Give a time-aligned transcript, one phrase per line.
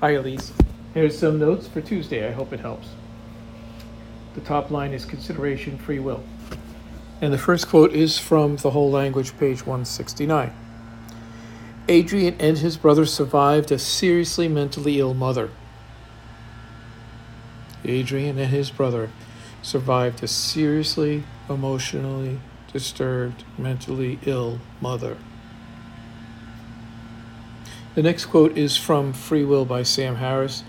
[0.00, 0.52] Hi, Elise.
[0.94, 2.24] Here's some notes for Tuesday.
[2.24, 2.90] I hope it helps.
[4.36, 6.22] The top line is consideration free will.
[7.20, 10.52] And the first quote is from The Whole Language, page 169.
[11.88, 15.50] Adrian and his brother survived a seriously mentally ill mother.
[17.84, 19.10] Adrian and his brother
[19.62, 22.38] survived a seriously emotionally
[22.72, 25.16] disturbed, mentally ill mother.
[27.98, 30.62] The next quote is from Free Will by Sam Harris,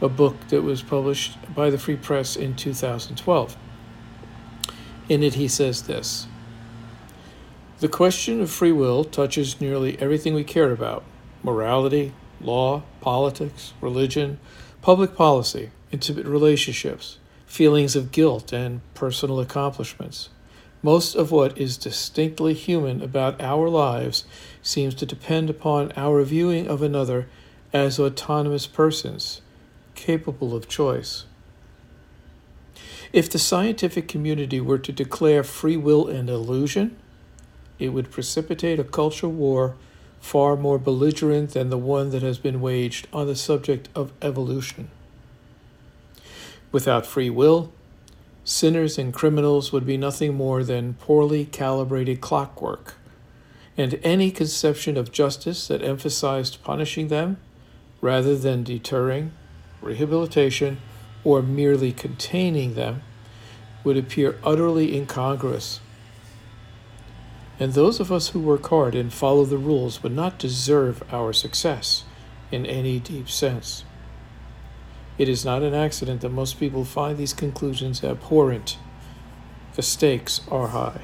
[0.00, 3.56] a book that was published by the Free Press in 2012.
[5.08, 6.28] In it, he says this
[7.80, 11.02] The question of free will touches nearly everything we care about
[11.42, 14.38] morality, law, politics, religion,
[14.80, 20.28] public policy, intimate relationships, feelings of guilt, and personal accomplishments.
[20.84, 24.24] Most of what is distinctly human about our lives
[24.66, 27.28] seems to depend upon our viewing of another
[27.72, 29.40] as autonomous persons,
[29.94, 31.24] capable of choice.
[33.12, 36.96] If the scientific community were to declare free will an illusion,
[37.78, 39.76] it would precipitate a culture war
[40.20, 44.90] far more belligerent than the one that has been waged on the subject of evolution.
[46.72, 47.72] Without free will,
[48.42, 52.94] sinners and criminals would be nothing more than poorly calibrated clockwork,
[53.76, 57.36] and any conception of justice that emphasized punishing them
[58.00, 59.32] rather than deterring,
[59.82, 60.78] rehabilitation,
[61.24, 63.02] or merely containing them
[63.84, 65.80] would appear utterly incongruous.
[67.58, 71.32] And those of us who work hard and follow the rules would not deserve our
[71.32, 72.04] success
[72.52, 73.84] in any deep sense.
[75.18, 78.76] It is not an accident that most people find these conclusions abhorrent.
[79.74, 81.02] The stakes are high.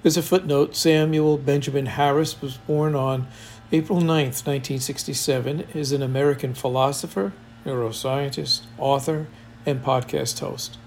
[0.00, 0.76] There's a footnote.
[0.76, 3.26] Samuel Benjamin Harris was born on
[3.72, 7.32] April 9, 1967, is an American philosopher,
[7.66, 9.26] neuroscientist, author,
[9.66, 10.78] and podcast host.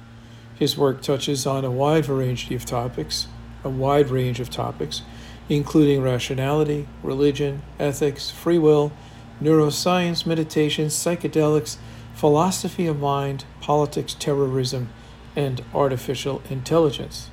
[0.56, 3.28] His work touches on a wide variety of topics,
[3.66, 5.02] a wide range of topics,
[5.50, 8.94] including rationality, religion, ethics, free will,
[9.42, 11.76] neuroscience, meditation, psychedelics,
[12.14, 14.88] philosophy of mind, politics, terrorism,
[15.36, 17.30] and artificial intelligence.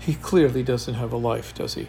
[0.00, 1.88] He clearly doesn't have a life, does he?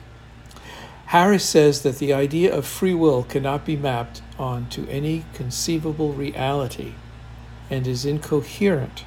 [1.08, 6.94] Harris says that the idea of free will cannot be mapped onto any conceivable reality
[7.70, 9.06] and is incoherent.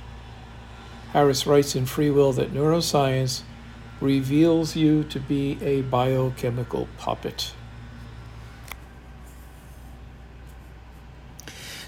[1.12, 3.42] Harris writes in Free Will that neuroscience
[4.00, 7.52] reveals you to be a biochemical puppet.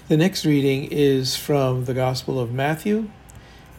[0.07, 3.09] The next reading is from the Gospel of Matthew,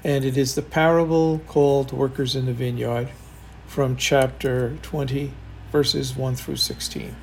[0.04, 3.08] and it is the parable called Workers in the Vineyard
[3.68, 5.30] from chapter 20,
[5.70, 7.14] verses 1 through 16.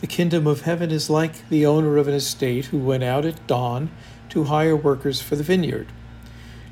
[0.00, 3.44] The kingdom of heaven is like the owner of an estate who went out at
[3.48, 3.90] dawn
[4.28, 5.88] to hire workers for the vineyard.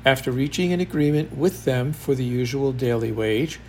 [0.05, 3.59] After reaching an agreement with them for the usual daily wage,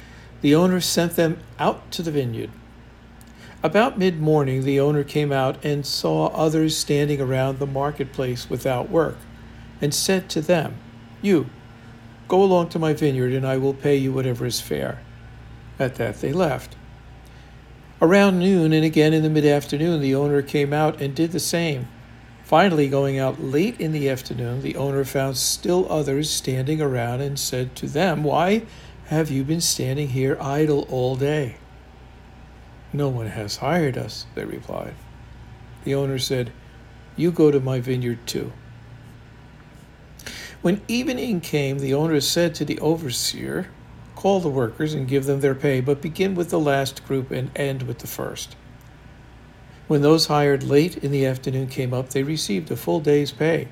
[0.41, 2.51] the owner sent them out to the vineyard.
[3.65, 8.91] About mid morning, the owner came out and saw others standing around the marketplace without
[8.91, 9.17] work,
[9.81, 10.77] and said to them,
[11.21, 11.51] You,
[12.29, 15.01] go along to my vineyard, and I will pay you whatever is fair.
[15.79, 16.77] At that, they left.
[18.01, 21.41] Around noon and again in the mid afternoon, the owner came out and did the
[21.41, 21.89] same.
[22.43, 27.39] Finally, going out late in the afternoon, the owner found still others standing around and
[27.39, 28.67] said to them, Why
[29.07, 31.57] have you been standing here idle all day?
[32.93, 34.95] No one has hired us, they replied.
[35.85, 36.53] The owner said,
[37.17, 38.53] You go to my vineyard too.
[40.65, 43.69] When evening came, the owner said to the overseer,
[44.17, 47.51] Call the workers and give them their pay, but begin with the last group and
[47.55, 48.57] end with the first.
[49.89, 53.69] When those hired late in the afternoon came up, they received a full day's pay.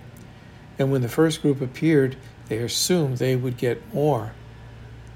[0.78, 2.16] And when the first group appeared,
[2.50, 4.34] they assumed they would get more.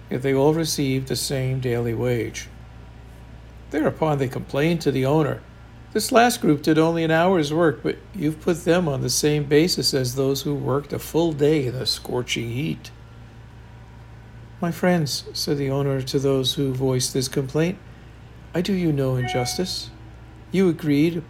[0.09, 2.49] Yet they all received the same daily wage.
[3.69, 5.43] Thereupon they complained to the owner.
[5.97, 9.45] This last group did only an hour's work, but you've put them on the same
[9.45, 12.91] basis as those who worked a full day in the scorching heat.
[14.61, 17.79] My friends, said the owner to those who voiced this complaint,
[18.55, 19.89] I do you no injustice.
[20.53, 21.23] You agreed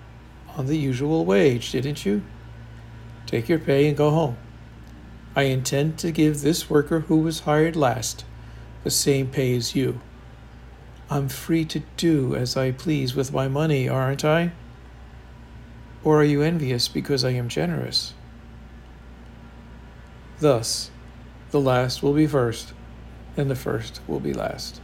[0.57, 2.25] on the usual wage, didn't you?
[3.25, 4.37] Take your pay and go home.
[5.37, 8.25] I intend to give this worker who was hired last
[8.83, 10.01] the same pay as you.
[11.09, 14.53] I'm free to do as I please with my money, aren't I?
[16.03, 18.13] Or are you envious because I am generous?
[20.41, 20.91] Thus,
[21.51, 22.73] the last will be first,
[23.37, 24.81] and the first will be last.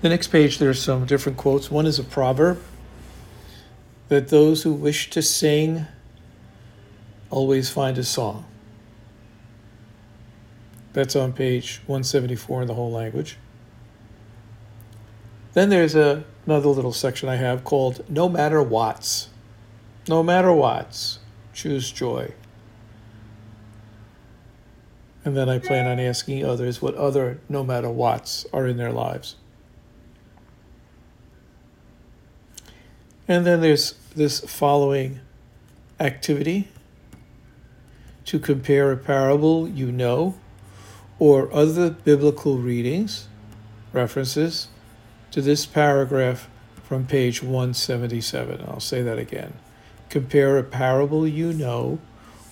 [0.00, 1.70] The next page, There are some different quotes.
[1.70, 2.60] One is a proverb
[4.08, 5.86] that those who wish to sing
[7.30, 8.44] always find a song.
[10.92, 13.38] That's on page 174 in the whole language.
[15.54, 19.28] Then there's a, another little section I have called No Matter What's.
[20.08, 21.20] No matter what's,
[21.52, 22.34] choose joy.
[25.24, 28.90] And then I plan on asking others what other no matter what's are in their
[28.90, 29.36] lives.
[33.28, 35.20] And then there's this following
[36.00, 36.68] activity
[38.24, 40.34] to compare a parable you know
[41.22, 43.28] or other biblical readings,
[43.92, 44.66] references
[45.30, 46.48] to this paragraph
[46.82, 48.60] from page 177.
[48.66, 49.52] I'll say that again.
[50.08, 52.00] Compare a parable you know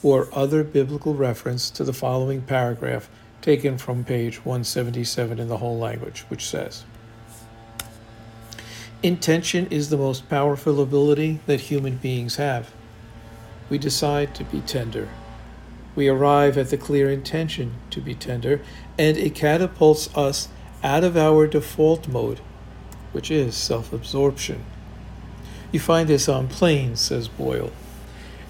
[0.04, 3.10] or other biblical reference to the following paragraph
[3.42, 6.84] taken from page 177 in the whole language, which says
[9.02, 12.70] Intention is the most powerful ability that human beings have.
[13.68, 15.08] We decide to be tender.
[15.94, 18.60] We arrive at the clear intention to be tender,
[18.98, 20.48] and it catapults us
[20.82, 22.40] out of our default mode,
[23.12, 24.64] which is self absorption.
[25.72, 27.72] You find this on planes, says Boyle.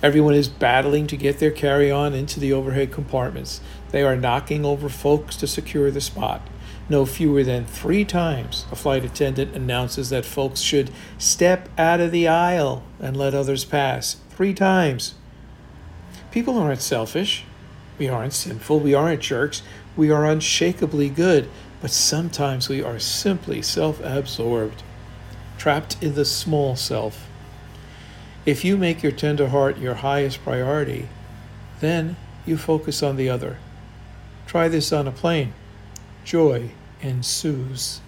[0.03, 3.61] Everyone is battling to get their carry on into the overhead compartments.
[3.91, 6.41] They are knocking over folks to secure the spot.
[6.89, 12.13] No fewer than three times, a flight attendant announces that folks should step out of
[12.13, 14.17] the aisle and let others pass.
[14.31, 15.15] Three times.
[16.31, 17.45] People aren't selfish.
[17.99, 18.81] We aren't sinful.
[18.81, 19.63] We aren't jerks.
[19.97, 21.51] We are unshakably good.
[21.81, 24.83] But sometimes we are simply self absorbed,
[25.59, 27.27] trapped in the small self.
[28.47, 31.09] If you make your tender heart your highest priority,
[31.81, 32.17] then
[32.47, 33.59] you focus on the other.
[34.47, 35.53] Try this on a plane.
[36.25, 36.71] Joy
[37.03, 38.01] ensues.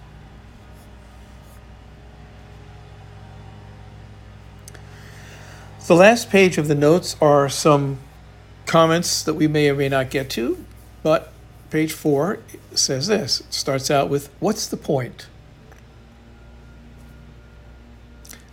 [5.87, 7.99] The last page of the notes are some
[8.73, 10.65] comments that we may or may not get to,
[11.03, 11.31] but
[11.69, 12.39] page four
[12.73, 13.41] says this.
[13.41, 15.27] It starts out with What's the point?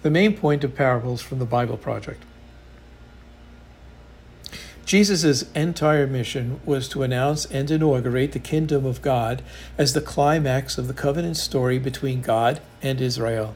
[0.03, 2.23] The main point of parables from the Bible Project.
[4.85, 9.41] Jesus' entire mission was to announce and inaugurate the kingdom of God
[9.79, 13.55] as the climax of the covenant story between God and Israel.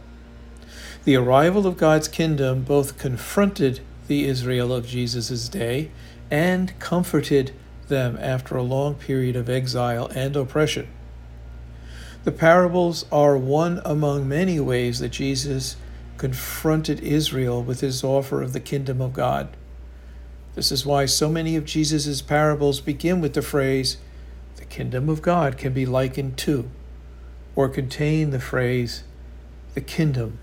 [1.05, 5.90] The arrival of God's kingdom both confronted the Israel of Jesus' day
[6.31, 7.53] and comforted
[7.88, 10.88] them after a long period of exile and oppression.
[12.25, 15.76] The parables are one among many ways that Jesus
[16.17, 19.49] confronted Israel with his offer of the kingdom of God.
[20.55, 23.99] This is why so many of Jesus' parables begin with the phrase,
[24.56, 26.70] the kingdom of God can be likened to,
[27.56, 29.03] or contain the phrase,
[29.75, 30.38] the kingdom.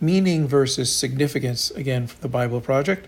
[0.00, 3.06] Meaning versus significance, again, from the Bible Project.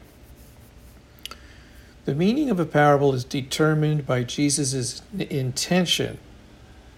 [2.05, 6.19] The meaning of a parable is determined by Jesus' intention.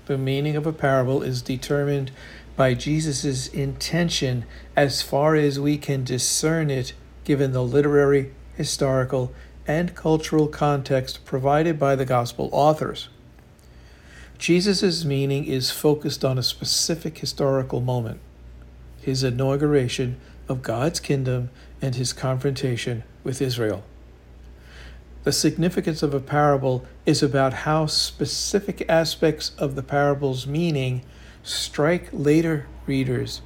[0.06, 2.10] The meaning of a parable is determined
[2.56, 4.44] by Jesus' intention
[4.74, 6.94] as far as we can discern it
[7.24, 9.32] given the literary, historical,
[9.66, 13.08] and cultural context provided by the gospel authors.
[14.38, 18.20] Jesus' meaning is focused on a specific historical moment
[19.04, 20.18] his inauguration
[20.48, 23.82] of God's kingdom and his confrontation with Israel.
[25.24, 31.02] The significance of a parable is about how specific aspects of the parable's meaning
[31.42, 33.40] strike later readers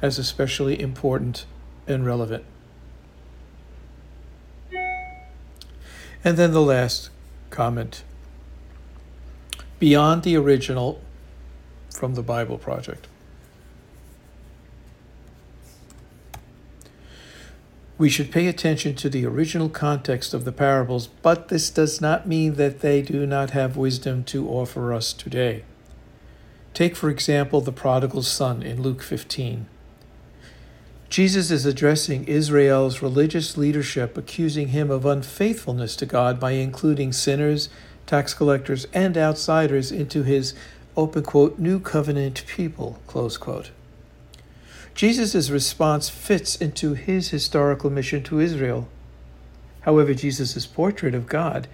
[0.00, 1.46] as especially important
[1.88, 2.44] and relevant.
[6.24, 7.10] And then the last
[7.50, 8.02] comment
[9.78, 11.00] beyond the original
[11.94, 13.06] from the Bible Project.
[17.98, 22.28] We should pay attention to the original context of the parables, but this does not
[22.28, 25.64] mean that they do not have wisdom to offer us today.
[26.74, 29.66] Take, for example, the prodigal son in Luke 15.
[31.08, 37.70] Jesus is addressing Israel's religious leadership, accusing him of unfaithfulness to God by including sinners,
[38.04, 40.52] tax collectors, and outsiders into his
[40.98, 43.70] open quote, new covenant people, close quote.
[44.96, 48.88] Jesus' response fits into his historical mission to Israel.
[49.82, 51.68] However, Jesus' portrait of God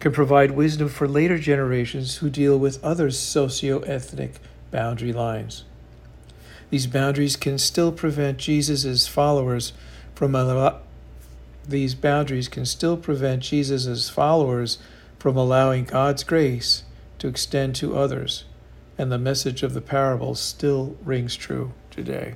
[0.00, 4.36] can provide wisdom for later generations who deal with other socio-ethnic
[4.70, 5.64] boundary lines.
[6.70, 9.74] These boundaries can still prevent Jesus' followers
[10.14, 10.32] from
[11.68, 14.78] these boundaries can still prevent Jesus' followers
[15.18, 16.84] from allowing God's grace
[17.18, 18.44] to extend to others,
[18.96, 22.34] and the message of the parable still rings true today.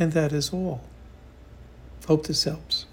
[0.00, 0.80] And that is all.
[2.08, 2.86] Hope this helps.